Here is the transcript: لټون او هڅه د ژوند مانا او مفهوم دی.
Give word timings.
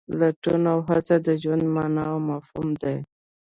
لټون 0.19 0.63
او 0.73 0.79
هڅه 0.89 1.15
د 1.25 1.27
ژوند 1.41 1.63
مانا 1.75 2.03
او 2.11 2.17
مفهوم 2.29 2.69
دی. 2.81 2.97